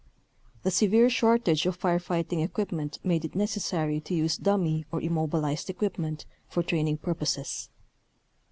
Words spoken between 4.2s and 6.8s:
dummy or immobilized equipment for